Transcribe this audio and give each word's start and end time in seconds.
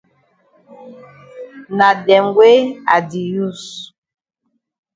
Na 1.77 1.87
dem 2.05 2.25
wey 2.37 2.59
I 2.95 2.97
di 3.09 3.23
use. 3.45 3.67